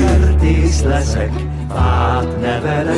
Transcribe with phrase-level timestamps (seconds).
[0.00, 1.30] Kertész leszek,
[1.74, 2.96] fát nevelek.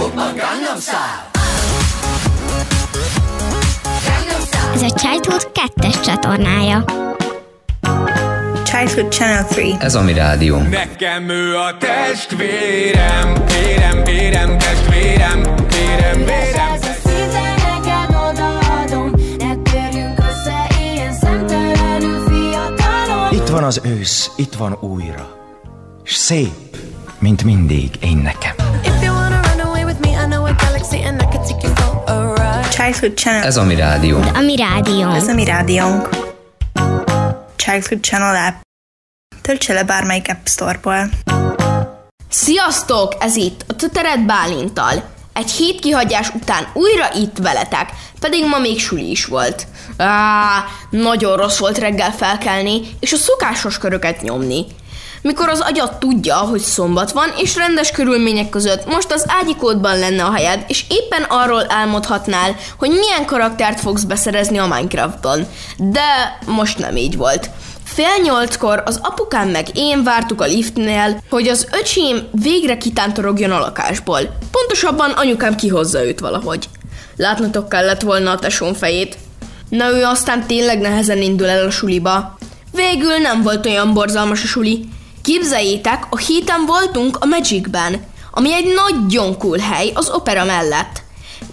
[4.74, 6.84] Ez a Childhood 2-es csatornája.
[8.64, 9.76] Childhood Channel 3.
[9.80, 10.58] Ez a mi rádió.
[10.58, 16.44] Nekem ő a testvérem, vérem, vérem, testvérem, vérem, vérem.
[23.30, 25.34] Itt van az ősz, itt van újra.
[26.02, 26.65] S szép,
[27.26, 28.54] mint mindig én nekem.
[32.70, 33.42] Childhood Channel.
[33.42, 34.18] Ez a mi rádió.
[34.34, 35.16] A mi rádiónk.
[35.16, 36.08] Ez a mi rádiónk.
[37.56, 38.54] Childhood Channel app.
[39.42, 41.10] Töltse le bármelyik App Store-ból.
[42.28, 43.16] Sziasztok!
[43.18, 45.04] Ez itt a Töteret Bálintal.
[45.32, 49.66] Egy hét kihagyás után újra itt veletek, pedig ma még suli is volt.
[49.96, 54.66] Á, nagyon rossz volt reggel felkelni, és a szokásos köröket nyomni.
[55.26, 60.24] Mikor az agyad tudja, hogy szombat van, és rendes körülmények között most az ágyikódban lenne
[60.24, 65.46] a helyed, és éppen arról álmodhatnál, hogy milyen karaktert fogsz beszerezni a Minecraftban.
[65.76, 67.50] De most nem így volt.
[67.84, 73.58] Fél nyolckor az apukám meg én vártuk a liftnél, hogy az öcsém végre kitántorogjon a
[73.58, 74.20] lakásból.
[74.50, 76.68] Pontosabban anyukám kihozza őt valahogy.
[77.16, 79.16] Látnotok kellett volna a tesón fejét.
[79.68, 82.38] Na ő aztán tényleg nehezen indul el a suliba.
[82.72, 84.88] Végül nem volt olyan borzalmas a suli.
[85.26, 91.02] Képzeljétek, a héten voltunk a Magicben, ami egy nagyon cool hely az opera mellett.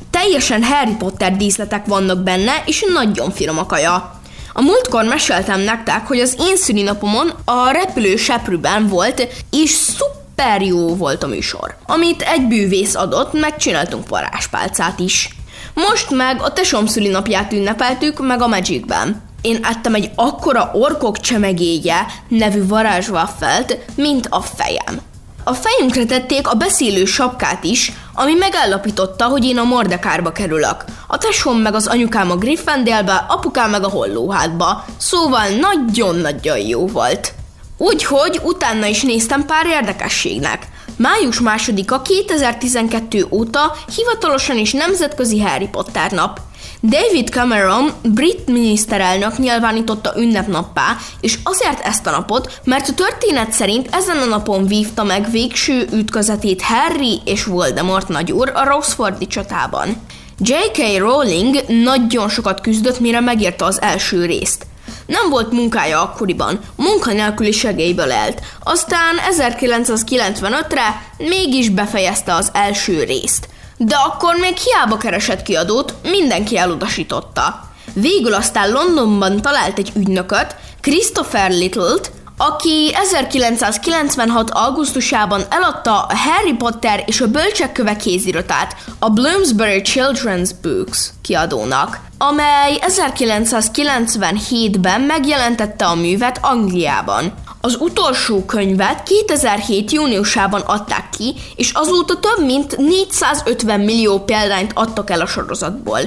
[0.09, 4.19] Teljesen Harry Potter díszletek vannak benne, és nagyon finom a kaja.
[4.53, 10.95] A múltkor meséltem nektek, hogy az én szülinapomon a repülő seprűben volt, és szuper jó
[10.95, 11.75] volt a műsor.
[11.85, 15.29] Amit egy bűvész adott, megcsináltunk varázspálcát is.
[15.73, 19.32] Most meg a tesom szülinapját ünnepeltük meg a Magicben.
[19.43, 25.01] Én ettem egy akkora orkok csemegéje nevű varázswaffelt, mint a fejem.
[25.43, 30.85] A fejünkre tették a beszélő sapkát is, ami megállapította, hogy én a Mordekárba kerülök.
[31.07, 34.85] A tesóm meg az anyukám a Gryffindorbe, apukám meg a Hollóhátba.
[34.97, 37.33] Szóval nagyon-nagyon jó volt.
[37.77, 40.67] Úgyhogy utána is néztem pár érdekességnek.
[40.97, 46.39] Május másodika 2012 óta hivatalosan is nemzetközi Harry Potter nap.
[46.89, 53.95] David Cameron, brit miniszterelnök nyilvánította ünnepnappá, és azért ezt a napot, mert a történet szerint
[53.95, 59.95] ezen a napon vívta meg végső ütközetét Harry és Voldemort nagyúr a Roxfordi csatában.
[60.39, 60.97] J.K.
[60.97, 64.65] Rowling nagyon sokat küzdött, mire megírta az első részt.
[65.05, 68.41] Nem volt munkája akkoriban, munkanélküli segélyből élt.
[68.63, 73.51] Aztán 1995-re mégis befejezte az első részt.
[73.77, 77.71] De akkor még hiába keresett kiadót, mindenki elutasította.
[77.93, 84.49] Végül aztán Londonban talált egy ügynököt, Christopher Little-t, aki 1996.
[84.49, 92.79] augusztusában eladta a Harry Potter és a Bölcsekköve kéziratát a Bloomsbury Children's Books kiadónak, amely
[92.87, 97.33] 1997-ben megjelentette a művet Angliában.
[97.65, 99.91] Az utolsó könyvet 2007.
[99.91, 105.99] júniusában adták ki, és azóta több mint 450 millió példányt adtak el a sorozatból.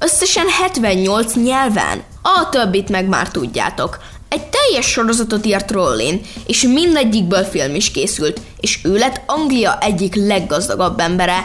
[0.00, 2.02] Összesen 78 nyelven.
[2.22, 3.98] A többit meg már tudjátok.
[4.28, 10.14] Egy teljes sorozatot írt Rowling, és mindegyikből film is készült, és ő lett Anglia egyik
[10.14, 11.44] leggazdagabb embere.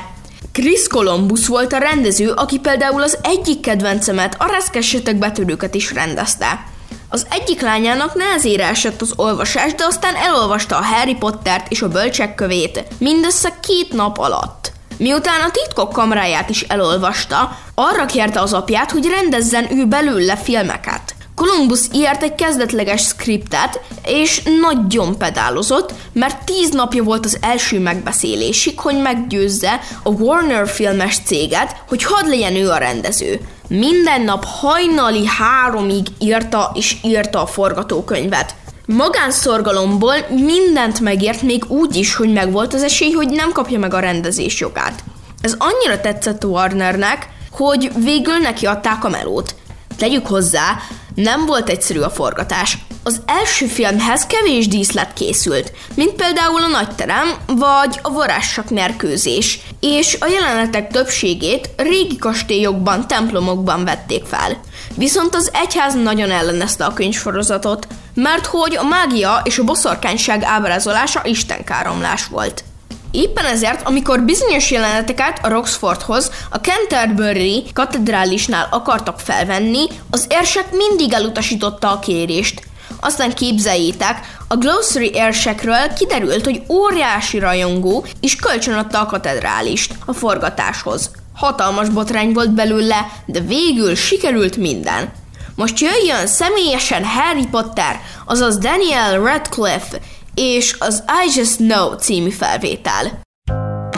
[0.52, 6.76] Chris Columbus volt a rendező, aki például az egyik kedvencemet, a reszkessetek betörőket is rendezte.
[7.10, 11.88] Az egyik lányának nehezére esett az olvasás, de aztán elolvasta a Harry Pottert és a
[11.88, 14.72] bölcsekkövét mindössze két nap alatt.
[14.98, 20.97] Miután a titkok kamráját is elolvasta, arra kérte az apját, hogy rendezzen ő belőle filmeket.
[21.38, 28.80] Columbus írt egy kezdetleges skriptet, és nagyon pedálozott, mert tíz napja volt az első megbeszélésig,
[28.80, 33.40] hogy meggyőzze a Warner filmes céget, hogy hadd legyen ő a rendező.
[33.68, 38.56] Minden nap hajnali háromig írta és írta a forgatókönyvet.
[38.86, 44.00] Magánszorgalomból mindent megért, még úgy is, hogy megvolt az esély, hogy nem kapja meg a
[44.00, 45.04] rendezés jogát.
[45.42, 49.56] Ez annyira tetszett Warnernek, hogy végül neki adták a melót.
[49.98, 50.80] Tegyük hozzá,
[51.16, 52.78] nem volt egyszerű a forgatás.
[53.04, 60.18] Az első filmhez kevés díszlet készült, mint például a nagyterem vagy a varázsak merkőzés, és
[60.20, 64.60] a jelenetek többségét régi kastélyokban, templomokban vették fel.
[64.96, 71.22] Viszont az egyház nagyon ellenezte a könyvsorozatot, mert hogy a mágia és a boszorkányság ábrázolása
[71.24, 72.64] istenkáromlás volt.
[73.12, 81.14] Éppen ezért, amikor bizonyos jeleneteket a Roxfordhoz, a Canterbury katedrálisnál akartak felvenni, az érsek mindig
[81.14, 82.62] elutasította a kérést.
[83.00, 91.12] Aztán képzeljétek, a Glossary érsekről kiderült, hogy óriási rajongó is kölcsönadta a katedrálist a forgatáshoz.
[91.36, 95.12] Hatalmas botrány volt belőle, de végül sikerült minden.
[95.56, 100.00] Most jöjjön személyesen Harry Potter, azaz Daniel Radcliffe,
[100.40, 103.20] és az I Just Know című felvétel.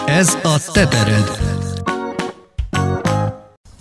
[0.06, 1.38] Ez a tetered.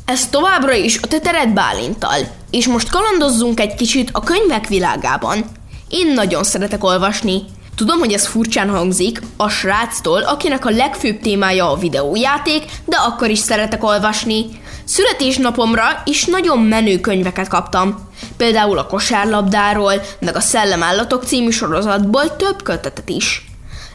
[0.05, 2.19] Ez továbbra is a tetered Bálintal,
[2.51, 5.45] és most kalandozzunk egy kicsit a könyvek világában.
[5.89, 7.43] Én nagyon szeretek olvasni.
[7.75, 13.31] Tudom, hogy ez furcsán hangzik, a sráctól, akinek a legfőbb témája a videójáték, de akkor
[13.31, 14.45] is szeretek olvasni.
[14.89, 18.09] Születésnapomra is nagyon menő könyveket kaptam.
[18.37, 23.45] Például a kosárlabdáról, meg a Szellemállatok című sorozatból több kötetet is.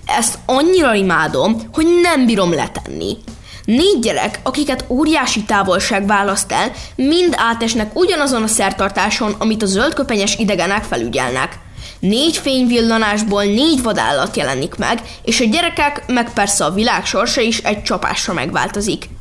[0.05, 3.17] Ezt annyira imádom, hogy nem bírom letenni.
[3.65, 10.35] Négy gyerek, akiket óriási távolság választ el, mind átesnek ugyanazon a szertartáson, amit a zöldköpenyes
[10.35, 11.59] idegenek felügyelnek.
[11.99, 17.57] Négy fényvillanásból négy vadállat jelenik meg, és a gyerekek, meg persze a világ sorsa is
[17.57, 19.12] egy csapásra megváltozik.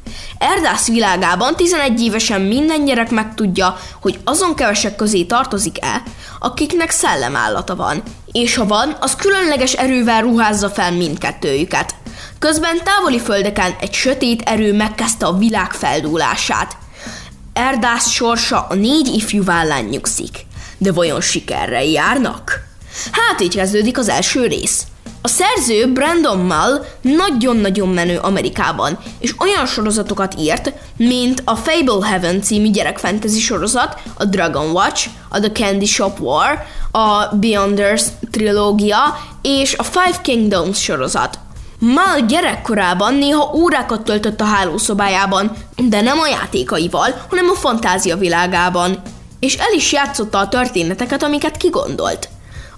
[0.42, 6.02] Erdász világában 11 évesen minden gyerek megtudja, hogy azon kevesek közé tartozik-e,
[6.38, 8.02] akiknek szellemállata van,
[8.32, 11.94] és ha van, az különleges erővel ruházza fel mindkettőjüket.
[12.38, 16.76] Közben távoli földeken egy sötét erő megkezdte a világ feldúlását.
[17.52, 20.46] Erdász sorsa a négy ifjú vállán nyugszik.
[20.78, 22.68] De vajon sikerrel járnak?
[23.10, 24.82] Hát így kezdődik az első rész.
[25.24, 32.42] A szerző Brandon Mull nagyon-nagyon menő Amerikában, és olyan sorozatokat írt, mint a Fable Heaven
[32.42, 38.98] című gyerekfantasy sorozat, a Dragon Watch, a The Candy Shop War, a Beyonders trilógia
[39.42, 41.38] és a Five Kingdoms sorozat.
[41.78, 49.02] Mal gyerekkorában néha órákat töltött a hálószobájában, de nem a játékaival, hanem a fantázia világában.
[49.40, 52.28] És el is játszotta a történeteket, amiket kigondolt.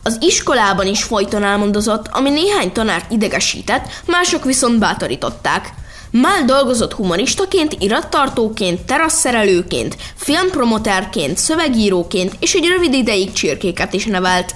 [0.06, 5.72] Az iskolában is folyton elmondozott, ami néhány tanárt idegesített, mások viszont bátorították.
[6.10, 14.54] Mál dolgozott humoristaként, irattartóként, terasszerelőként, filmpromoterként, szövegíróként, és egy rövid ideig csirkéket is nevelt.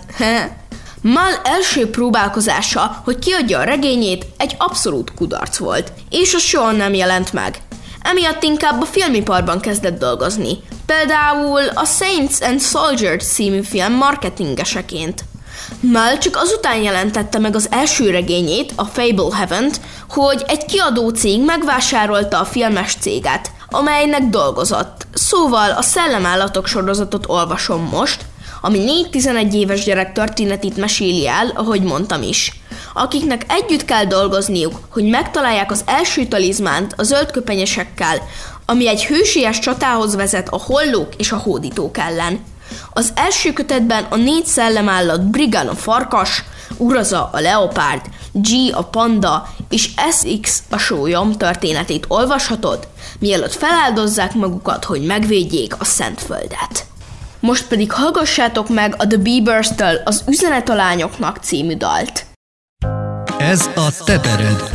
[1.00, 6.94] Mal első próbálkozása, hogy kiadja a regényét, egy abszolút kudarc volt, és az soha nem
[6.94, 7.58] jelent meg.
[8.02, 15.24] Emiatt inkább a filmiparban kezdett dolgozni, például a Saints and Soldiers című film marketingeseként.
[15.80, 21.44] Mal csak azután jelentette meg az első regényét, a Fable Heaven-t, hogy egy kiadó cég
[21.44, 25.06] megvásárolta a filmes céget, amelynek dolgozott.
[25.14, 28.24] Szóval a Szellemállatok sorozatot olvasom most,
[28.60, 32.60] ami 4-11 éves gyerek történetét meséli el, ahogy mondtam is.
[32.94, 38.22] Akiknek együtt kell dolgozniuk, hogy megtalálják az első talizmánt a zöldköpenyesekkel,
[38.66, 42.44] ami egy hősies csatához vezet a hollók és a hódítók ellen.
[42.92, 46.44] Az első kötetben a négy szellemállat Brigan a farkas,
[46.76, 52.88] Uraza a leopárd, G a panda és SX a sólyom történetét olvashatod,
[53.18, 56.86] mielőtt feláldozzák magukat, hogy megvédjék a Szentföldet.
[57.40, 62.26] Most pedig hallgassátok meg a The Biebers-től az Üzenet a lányoknak című dalt.
[63.38, 64.70] Ez a tetered.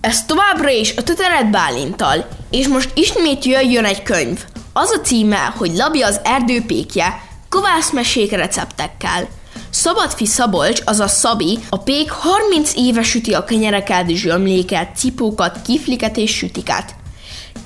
[0.00, 4.44] Ez továbbra is a Tetered Bálintal, és most ismét jöjjön egy könyv.
[4.80, 9.28] Az a címe, hogy Labi az erdőpékje, kovászmesék receptekkel.
[9.70, 16.36] Szabadfi Szabolcs, azaz Szabi, a pék 30 éve süti a kenyereket, zsömléket, cipókat, kifliket és
[16.36, 16.94] sütiket.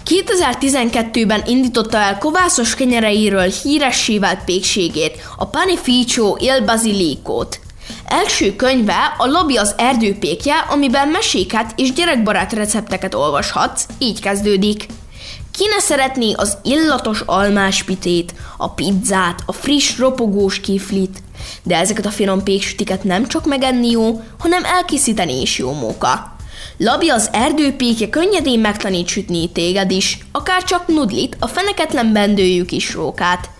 [0.07, 7.61] 2012-ben indította el kovászos kenyereiről híressé vált pékségét, a Panificio Il Basilicót.
[8.04, 14.87] Első könyve a Lobby az erdőpékje, amiben meséket és gyerekbarát recepteket olvashatsz, így kezdődik.
[15.52, 21.23] Ki ne szeretné az illatos almáspitét, a pizzát, a friss ropogós kiflit,
[21.62, 26.37] de ezeket a finom péksütiket nem csak megenni jó, hanem elkészíteni is jó móka.
[26.76, 32.94] Labi az erdőpékje könnyedén megtanít sütni téged is, akár csak nudlit, a feneketlen bendőjű kis
[32.94, 33.50] rókát.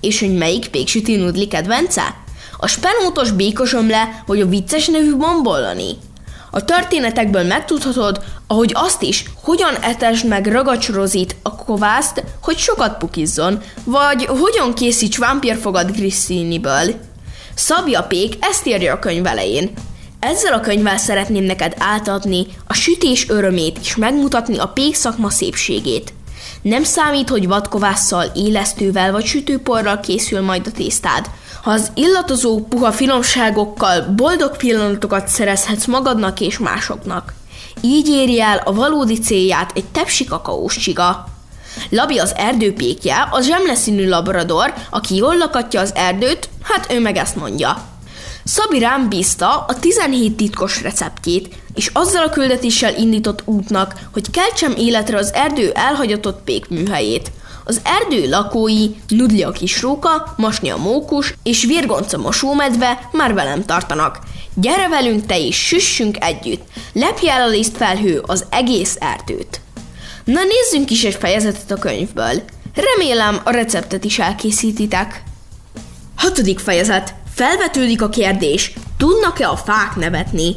[0.00, 2.16] És hogy melyik péksüti nudli kedvence?
[2.58, 5.96] A spenótos békosomle vagy a vicces nevű bombolani?
[6.50, 13.62] A történetekből megtudhatod, ahogy azt is, hogyan etesd meg ragacsorozit a kovászt, hogy sokat pukizzon,
[13.84, 16.94] vagy hogyan készíts vámpírfogat grissziniből.
[17.54, 19.70] Szabja Pék ezt írja a könyv elején.
[20.20, 26.12] Ezzel a könyvvel szeretném neked átadni a sütés örömét és megmutatni a pék szakma szépségét.
[26.62, 31.30] Nem számít, hogy vadkovásszal, élesztővel vagy sütőporral készül majd a tésztád.
[31.62, 37.34] Ha az illatozó, puha finomságokkal boldog pillanatokat szerezhetsz magadnak és másoknak.
[37.80, 41.28] Így éri el a valódi célját egy tepsi kakaós csiga.
[41.90, 47.36] Labi az erdőpékje, az zsemleszínű labrador, aki jól lakatja az erdőt, hát ő meg ezt
[47.36, 47.82] mondja.
[48.44, 54.74] Szabi rám bízta a 17 titkos receptjét, és azzal a küldetéssel indított útnak, hogy keltsem
[54.76, 57.30] életre az erdő elhagyatott pékműhelyét.
[57.64, 64.18] Az erdő lakói, Nudli a kisróka, Masni a mókus és Virgonca mosómedve már velem tartanak.
[64.54, 69.60] Gyere velünk te is, süssünk együtt, lepje el a lisztfelhő az egész erdőt.
[70.24, 72.42] Na nézzünk is egy fejezetet a könyvből.
[72.74, 75.22] Remélem a receptet is elkészítitek.
[76.16, 77.14] Hatodik fejezet.
[77.34, 80.56] Felvetődik a kérdés, tudnak-e a fák nevetni?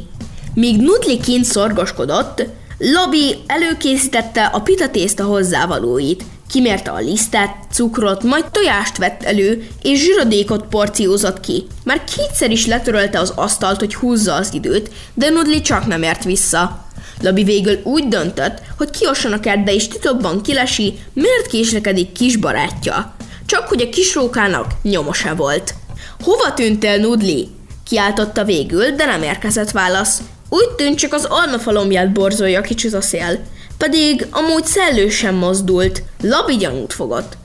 [0.54, 2.42] Míg Nudli kint szorgoskodott,
[2.78, 6.24] Labi előkészítette a pitatészta hozzávalóit.
[6.50, 11.66] Kimérte a lisztet, cukrot, majd tojást vett elő, és zsírodékot porciózott ki.
[11.84, 16.24] Már kétszer is letörölte az asztalt, hogy húzza az időt, de Nudli csak nem ért
[16.24, 16.84] vissza.
[17.20, 23.14] Labi végül úgy döntött, hogy kiosson a kertbe és titokban kilesi, miért késlekedik kis barátja.
[23.46, 25.74] Csak hogy a kisrókának nyoma se volt.
[26.22, 27.48] Hova tűntél, Nudli?
[27.84, 30.22] Kiáltotta végül, de nem érkezett válasz.
[30.54, 33.38] Úgy tűnt, csak az almafalomját borzolja kicsit a szél.
[33.78, 36.02] Pedig amúgy szellő sem mozdult.
[36.22, 37.36] Labi gyanút fogott.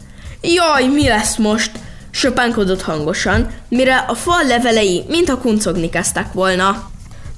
[0.42, 1.72] Jaj, mi lesz most?
[2.12, 6.90] Söpánkodott hangosan, mire a fal levelei mintha kuncogni kezdtek volna.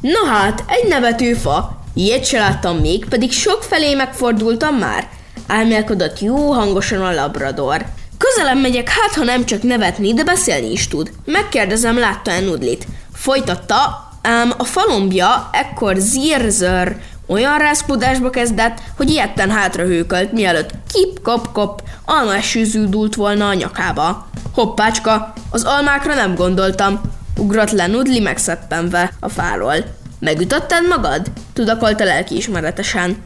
[0.01, 1.83] Na hát, egy nevetőfa.
[1.93, 5.09] Ilyet se láttam még, pedig sok felé megfordultam már.
[5.47, 7.85] Álmélkodott jó hangosan a labrador.
[8.17, 11.11] Közelem megyek, hát ha nem csak nevetni, de beszélni is tud.
[11.25, 12.87] Megkérdezem, látta-e Nudlit.
[13.13, 16.95] Folytatta, ám a falombja ekkor zírzör
[17.27, 24.27] olyan rászkódásba kezdett, hogy ilyetten hátra hőkölt, mielőtt kip-kop-kop almás dúlt volna a nyakába.
[24.53, 27.01] Hoppácska, az almákra nem gondoltam.
[27.37, 29.75] Ugrott le Nudli megszeppenve a fáról.
[30.19, 31.31] Megütötted magad?
[31.53, 33.17] Tudakolta lelkiismeretesen.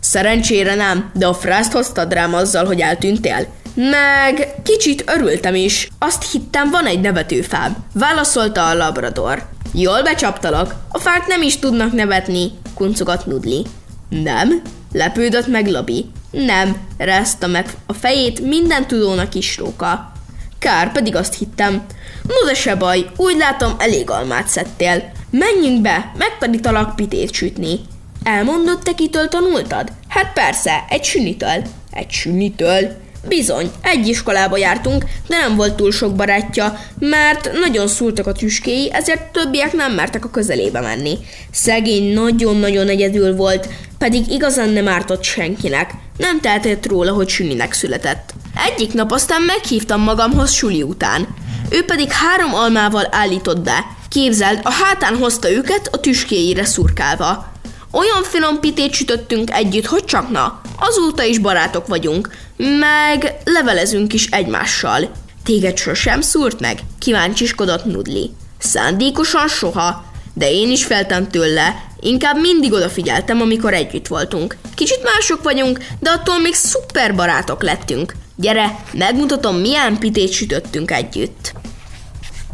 [0.00, 3.46] Szerencsére nem, de a frászt hoztad rám azzal, hogy eltűntél.
[3.74, 5.88] Meg kicsit örültem is.
[5.98, 7.76] Azt hittem, van egy nevetőfáb.
[7.92, 9.49] Válaszolta a labrador.
[9.72, 10.74] Jól becsaptalak.
[10.88, 13.66] A fák nem is tudnak nevetni, kuncogat Nudli.
[14.08, 14.62] Nem?
[14.92, 16.10] Lepődött meg Labi.
[16.30, 20.12] Nem, rázta meg a fejét minden tudónak is róka.
[20.58, 21.84] Kár, pedig azt hittem.
[22.22, 25.12] No de se baj, úgy látom, elég almát szedtél.
[25.30, 27.80] Menjünk be, megtanítalak pitét sütni.
[28.22, 29.92] Elmondott te kitől tanultad?
[30.08, 31.62] Hát persze, egy sünitől.
[31.90, 32.96] Egy sünitől?
[33.28, 38.92] Bizony, egy iskolába jártunk, de nem volt túl sok barátja, mert nagyon szúrtak a tüskéi,
[38.92, 41.18] ezért többiek nem mertek a közelébe menni.
[41.52, 45.90] Szegény nagyon-nagyon egyedül volt, pedig igazán nem ártott senkinek.
[46.16, 48.34] Nem tehetett róla, hogy süninek született.
[48.66, 51.28] Egyik nap aztán meghívtam magamhoz suli után.
[51.70, 53.86] Ő pedig három almával állított be.
[54.08, 57.52] Képzeld, a hátán hozta őket a tüskéire szurkálva.
[57.92, 60.60] Olyan finom pitét sütöttünk együtt, hogy csak na.
[60.78, 62.28] Azóta is barátok vagyunk,
[62.60, 65.10] meg levelezünk is egymással.
[65.44, 66.78] Téged sosem szúrt meg?
[66.98, 68.30] Kíváncsiskodott Nudli.
[68.58, 74.56] Szándékosan soha, de én is feltem tőle, inkább mindig odafigyeltem, amikor együtt voltunk.
[74.74, 78.14] Kicsit mások vagyunk, de attól még szuper barátok lettünk.
[78.36, 81.52] Gyere, megmutatom, milyen pitét sütöttünk együtt.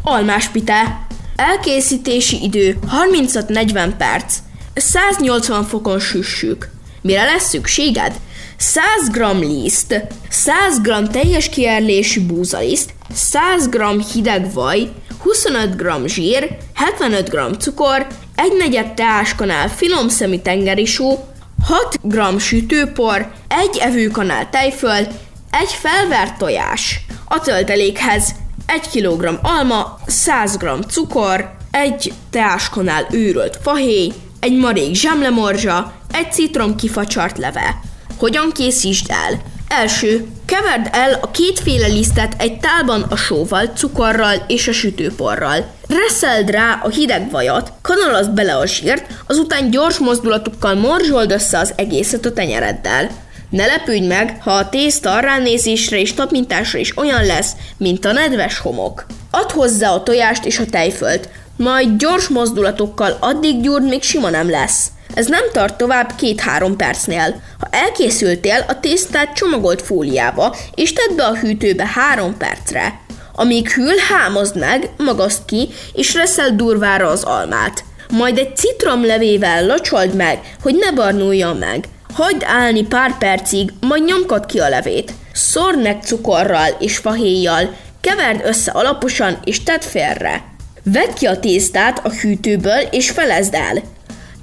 [0.03, 1.07] Almás pite.
[1.37, 2.79] Elkészítési idő
[3.11, 4.35] 35-40 perc.
[4.75, 6.71] 180 fokon süssük.
[7.07, 8.13] Mire lesz szükséged?
[8.57, 14.89] 100 g liszt, 100 g teljes kiérlésű búzaliszt, 100 g hideg vaj,
[15.23, 21.25] 25 g zsír, 75 g cukor, egy negyed teáskanál finom szemű tengeri só,
[21.65, 25.07] 6 g sütőpor, egy evőkanál tejföl,
[25.51, 27.01] egy felvert tojás.
[27.25, 28.35] A töltelékhez
[28.67, 36.77] 1 kg alma, 100 g cukor, egy teáskanál őrölt fahéj, egy marék zsemlemorzsa, egy citrom
[36.77, 37.81] kifacsart leve.
[38.19, 39.41] Hogyan készítsd el?
[39.69, 45.67] Első, keverd el a kétféle lisztet egy tálban a sóval, cukorral és a sütőporral.
[45.89, 51.73] Reszeld rá a hideg vajat, kanalazd bele a zsírt, azután gyors mozdulatokkal morzsold össze az
[51.77, 53.11] egészet a tenyereddel.
[53.51, 58.59] Ne lepődj meg, ha a tészta ránézésre és tapintásra is olyan lesz, mint a nedves
[58.59, 59.07] homok.
[59.31, 61.29] Add hozzá a tojást és a tejfölt.
[61.57, 64.91] Majd gyors mozdulatokkal addig gyúrd, még sima nem lesz.
[65.15, 67.43] Ez nem tart tovább két-három percnél.
[67.61, 73.01] Ha elkészültél, a tésztát csomagolt fóliába, és tedd be a hűtőbe három percre.
[73.35, 77.85] Amíg hűl, hámozd meg, magaszd ki, és reszel durvára az almát.
[78.11, 81.85] Majd egy citromlevével locsold meg, hogy ne barnuljon meg.
[82.13, 85.13] Hagyd állni pár percig, majd nyomkod ki a levét.
[85.33, 90.56] Szórd meg cukorral és fahéjjal, keverd össze alaposan és tedd félre.
[90.93, 93.83] Vedd ki a tésztát a hűtőből és felezd el.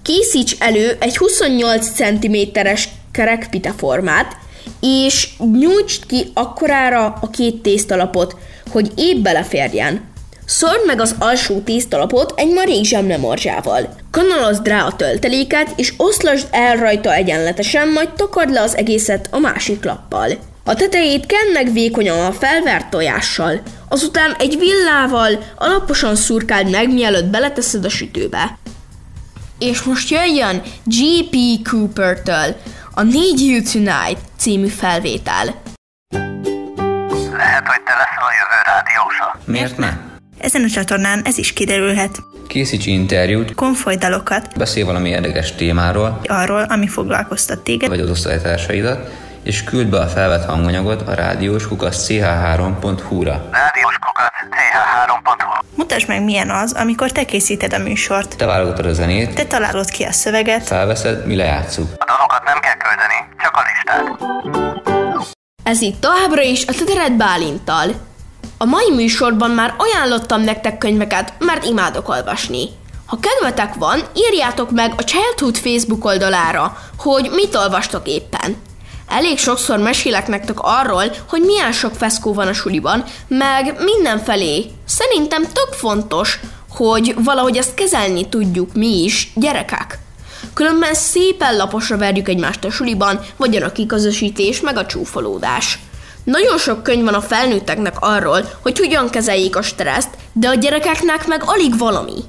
[0.02, 4.36] Készíts elő egy 28 cm-es kerekpite formát,
[4.82, 8.36] és nyújtsd ki akkorára a két tésztalapot,
[8.72, 10.12] hogy épp beleférjen.
[10.46, 13.96] Szórd meg az alsó tésztalapot egy marék zsemlemorzsával.
[14.12, 19.40] Kanalazd rá a tölteléket, és oszlasd el rajta egyenletesen, majd takard le az egészet a
[19.40, 20.38] másik lappal.
[20.66, 23.62] A tetejét kend meg vékonyan a felvert tojással.
[23.90, 28.58] Azután egy villával alaposan szurkáld meg, mielőtt beleteszed a sütőbe.
[29.60, 31.68] És most jöjjön G.P.
[31.70, 32.56] Cooper-től
[32.94, 35.46] a Need You Tonight című felvétel.
[37.32, 39.40] Lehet, hogy te leszel a jövő rádiósa.
[39.46, 39.98] Miért ne?
[40.38, 42.20] Ezen a csatornán ez is kiderülhet.
[42.48, 49.10] Készíts interjút, Konfolydalokat beszélj valami érdekes témáról, arról, ami foglalkoztat téged, vagy az osztálytársaidat,
[49.44, 53.50] és küld be a felvett hanganyagot a rádiós kukasz ch3.hu-ra.
[53.52, 58.38] Rádiós kukac ch3.hu Mutasd meg, milyen az, amikor te készíted a műsort.
[58.38, 61.88] Te válogatod a zenét, Te találod ki a szöveget, felveszed, mi lejátszuk.
[61.98, 64.32] A dalokat nem kell küldeni, csak a listát.
[65.64, 67.90] Ez itt továbbra is a Tetered Bálinttal.
[68.58, 72.70] A mai műsorban már ajánlottam nektek könyveket, mert imádok olvasni.
[73.06, 78.56] Ha kedvetek van, írjátok meg a Childhood Facebook oldalára, hogy mit olvastok éppen.
[79.08, 84.66] Elég sokszor mesélek nektek arról, hogy milyen sok feszkó van a suliban, meg mindenfelé.
[84.86, 90.00] Szerintem tök fontos, hogy valahogy ezt kezelni tudjuk mi is, gyerekek.
[90.54, 95.80] Különben szépen laposra verjük egymást a suliban, vagy a kiközösítés, meg a csúfolódás.
[96.24, 101.28] Nagyon sok könyv van a felnőtteknek arról, hogy hogyan kezeljék a stresszt, de a gyerekeknek
[101.28, 102.24] meg alig valami.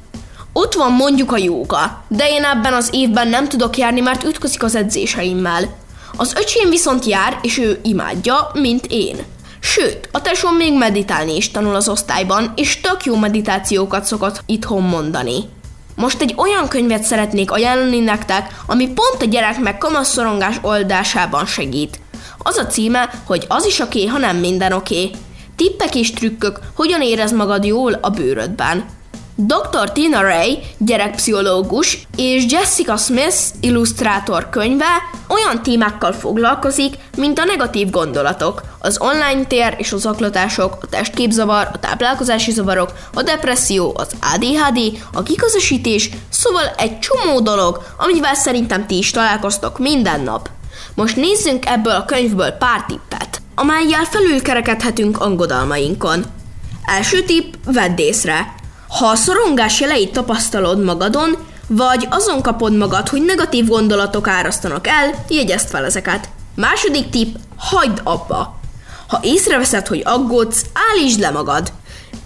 [0.52, 4.62] Ott van mondjuk a jóga, de én ebben az évben nem tudok járni, mert ütközik
[4.62, 5.68] az edzéseimmel.
[6.16, 9.16] Az öcsém viszont jár, és ő imádja, mint én.
[9.60, 14.82] Sőt, a tesóm még meditálni is tanul az osztályban, és tök jó meditációkat szokott itthon
[14.82, 15.36] mondani.
[15.96, 21.98] Most egy olyan könyvet szeretnék ajánlani nektek, ami pont a gyerek meg kamasszorongás oldásában segít.
[22.38, 25.10] Az a címe, hogy az is oké, ha nem minden oké.
[25.56, 28.84] Tippek és trükkök, hogyan érez magad jól a bőrödben.
[29.36, 29.92] Dr.
[29.92, 34.86] Tina Ray, gyerekpszichológus, és Jessica Smith, illusztrátor könyve
[35.28, 41.68] olyan témákkal foglalkozik, mint a negatív gondolatok, az online tér és az aklatások, a testképzavar,
[41.72, 48.86] a táplálkozási zavarok, a depresszió, az ADHD, a kiközösítés, szóval egy csomó dolog, amivel szerintem
[48.86, 50.50] ti is találkoztok minden nap.
[50.94, 56.24] Most nézzünk ebből a könyvből pár tippet, amelyel felülkerekedhetünk angodalmainkon.
[56.86, 58.62] Első tipp, vedd észre.
[58.98, 65.24] Ha a szorongás jeleit tapasztalod magadon, vagy azon kapod magad, hogy negatív gondolatok árasztanak el,
[65.28, 66.28] jegyezd fel ezeket.
[66.54, 68.60] Második tipp, hagyd abba.
[69.08, 71.72] Ha észreveszed, hogy aggódsz, állítsd le magad.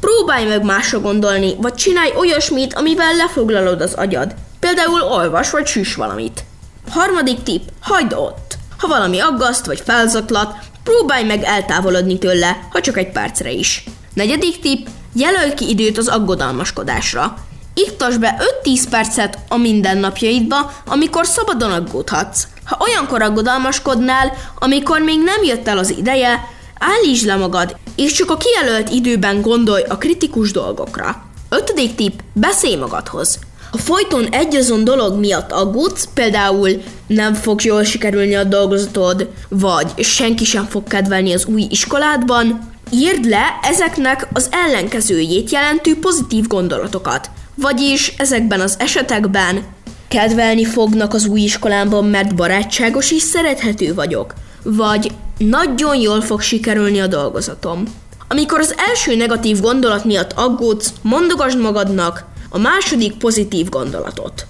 [0.01, 4.35] Próbálj meg másra gondolni, vagy csinálj olyasmit, amivel lefoglalod az agyad.
[4.61, 6.45] Például olvas vagy süss valamit.
[6.91, 8.57] Harmadik tipp, hagyd ott.
[8.79, 10.55] Ha valami aggaszt vagy felzaklat,
[10.85, 13.85] próbálj meg eltávolodni tőle, ha csak egy percre is.
[14.15, 17.37] Negyedik tipp, jelölj ki időt az aggodalmaskodásra.
[17.75, 22.47] Iktasd be 5-10 percet a mindennapjaidba, amikor szabadon aggódhatsz.
[22.65, 26.45] Ha olyankor aggodalmaskodnál, amikor még nem jött el az ideje,
[26.79, 31.23] állítsd le magad, és csak a kijelölt időben gondolj a kritikus dolgokra.
[31.49, 33.39] Ötödik tipp, beszélj magadhoz.
[33.71, 40.05] Ha folyton egy azon dolog miatt aggódsz, például nem fog jól sikerülni a dolgozatod, vagy
[40.05, 47.31] senki sem fog kedvelni az új iskoládban, írd le ezeknek az ellenkezőjét jelentő pozitív gondolatokat.
[47.55, 49.63] Vagyis ezekben az esetekben
[50.09, 54.35] kedvelni fognak az új iskolámban, mert barátságos és szerethető vagyok.
[54.63, 57.83] Vagy nagyon jól fog sikerülni a dolgozatom.
[58.29, 64.47] Amikor az első negatív gondolat miatt aggódsz, mondogasd magadnak a második pozitív gondolatot.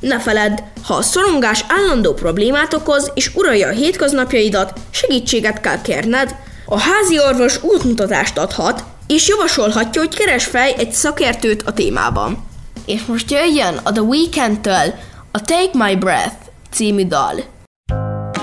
[0.00, 6.36] Ne feledd, ha a szorongás állandó problémát okoz és uralja a hétköznapjaidat, segítséget kell kérned,
[6.70, 12.46] a házi orvos útmutatást adhat, és javasolhatja, hogy keres fel egy szakértőt a témában.
[12.86, 14.94] És most jöjjön a The Weeknd-től
[15.32, 16.36] a Take My Breath
[16.70, 17.34] című dal.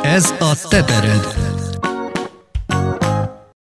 [0.02, 1.36] Ez a tetered.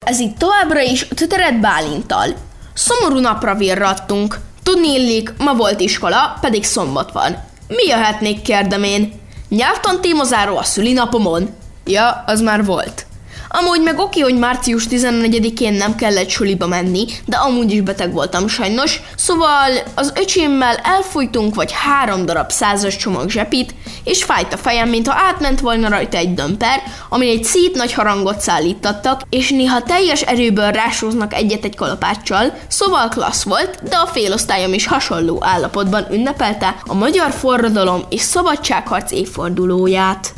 [0.05, 2.27] Ez itt továbbra is a Tötered Bálintal.
[2.73, 4.39] Szomorú napra virrattunk.
[4.63, 7.43] Tudni illik, ma volt iskola, pedig szombat van.
[7.67, 9.19] Mi jöhetnék, kérdem én?
[9.49, 11.49] Nyelvtan témazáró a szülinapomon?
[11.85, 13.05] Ja, az már volt.
[13.53, 18.47] Amúgy meg oké, hogy március 14-én nem kellett suliba menni, de amúgy is beteg voltam
[18.47, 24.89] sajnos, szóval az öcsémmel elfújtunk vagy három darab százas csomag zsepit, és fájt a fejem,
[24.89, 30.21] mintha átment volna rajta egy dömper, amin egy szít nagy harangot szállítattak, és néha teljes
[30.21, 36.75] erőből rásóznak egyet egy kalapáccsal, szóval klassz volt, de a félosztályom is hasonló állapotban ünnepelte
[36.85, 40.33] a magyar forradalom és szabadságharc évfordulóját.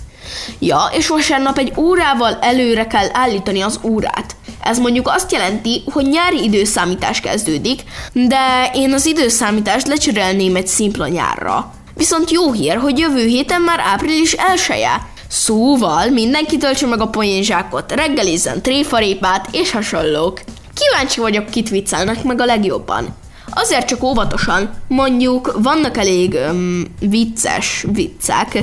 [0.59, 4.35] Ja, és vasárnap egy órával előre kell állítani az órát.
[4.63, 7.83] Ez mondjuk azt jelenti, hogy nyári időszámítás kezdődik,
[8.13, 11.73] de én az időszámítást lecserélném egy szimpla nyárra.
[11.95, 15.07] Viszont jó hír, hogy jövő héten már április elsője.
[15.27, 20.41] Szóval mindenki töltse meg a poénzsákot, reggelizzen tréfarépát és hasonlók.
[20.73, 23.15] Kíváncsi vagyok, kit viccelnek meg a legjobban.
[23.55, 28.57] Azért csak óvatosan, mondjuk vannak elég um, vicces viccek,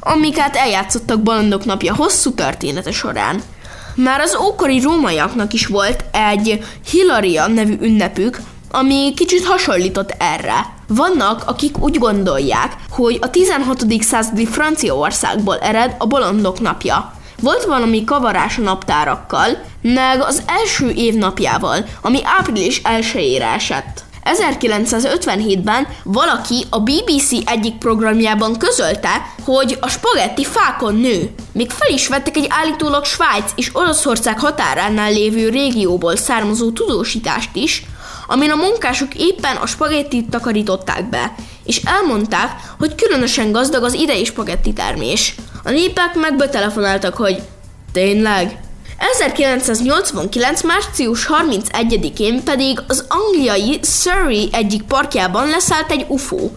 [0.00, 3.42] amiket eljátszottak Bolondok napja hosszú története során.
[3.94, 10.72] Már az ókori rómaiaknak is volt egy Hilaria nevű ünnepük, ami kicsit hasonlított erre.
[10.88, 13.84] Vannak, akik úgy gondolják, hogy a 16.
[14.00, 17.12] századi Franciaországból ered a bolondok napja.
[17.40, 19.48] Volt valami kavarás a naptárakkal,
[19.82, 24.03] meg az első év napjával, ami április 1 esett.
[24.24, 31.34] 1957-ben valaki a BBC egyik programjában közölte, hogy a spagetti fákon nő.
[31.52, 37.82] Még fel is vettek egy állítólag Svájc és Oroszország határánál lévő régióból származó tudósítást is,
[38.26, 41.34] amin a munkások éppen a spagettit takarították be,
[41.64, 45.34] és elmondták, hogy különösen gazdag az idei spagetti termés.
[45.64, 47.42] A népek megbetelefonáltak, hogy
[47.92, 48.60] tényleg,
[49.12, 50.62] 1989.
[50.62, 56.50] március 31-én pedig az angliai Surrey egyik parkjában leszállt egy UFO.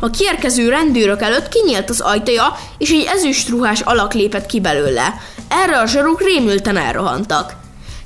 [0.00, 5.14] A kiérkező rendőrök előtt kinyílt az ajtaja, és egy ezüstruhás alak lépett ki belőle.
[5.48, 7.63] Erre a zsaruk rémülten elrohantak.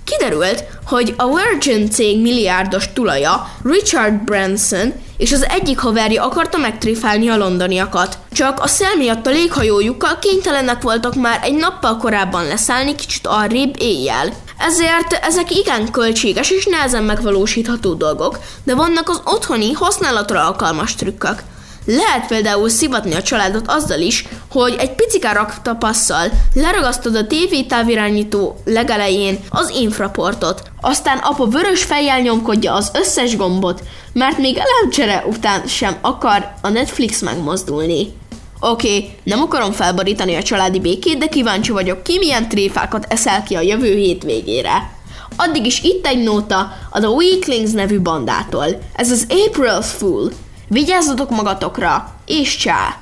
[0.08, 7.28] Kiderült, hogy a Virgin cég milliárdos tulaja Richard Branson és az egyik haverja akarta megtréfálni
[7.28, 8.18] a londoniakat.
[8.32, 13.74] Csak a szel miatt a léghajójukkal kénytelenek voltak már egy nappal korábban leszállni kicsit arrébb
[13.78, 14.32] éjjel.
[14.58, 21.42] Ezért ezek igen költséges és nehezen megvalósítható dolgok, de vannak az otthoni használatra alkalmas trükkök.
[21.90, 28.56] Lehet például szivatni a családot azzal is, hogy egy picike raktapasszal leragasztod a TV távirányító
[28.64, 35.66] legelején az infraportot, aztán apa vörös fejjel nyomkodja az összes gombot, mert még elemcsere után
[35.66, 38.12] sem akar a Netflix megmozdulni.
[38.60, 43.42] Oké, okay, nem akarom felborítani a családi békét, de kíváncsi vagyok, ki milyen tréfákat eszel
[43.42, 44.90] ki a jövő hétvégére.
[45.36, 48.66] Addig is itt egy nóta a The Weaklings nevű bandától.
[48.94, 50.32] Ez az April Fool.
[50.70, 52.96] Vigyázzatok magatokra, és csá!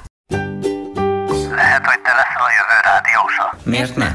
[1.55, 3.57] Lehet, hogy te leszel a jövő rádiósa.
[3.63, 4.09] Miért ne?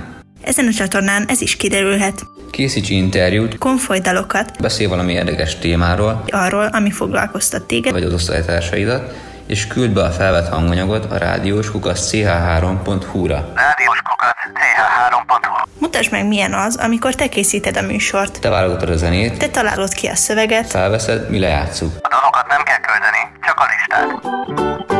[0.43, 2.21] Ezen a csatornán ez is kiderülhet.
[2.51, 9.13] Készíts interjút, Konfolydalokat beszél valami érdekes témáról, arról, ami foglalkoztat téged, vagy az osztálytársaidat,
[9.45, 13.51] és küld be a felvett hanganyagot a rádiós kukasz ch3.hu-ra.
[13.55, 18.39] Rádiós kukac ch3.hu Mutasd meg, milyen az, amikor te készíted a műsort.
[18.39, 21.91] Te válogatod a zenét, Te találod ki a szöveget, felveszed, mi lejátszuk.
[22.01, 23.30] A dalokat nem kell küldeni,
[23.61, 24.90] csak a listát.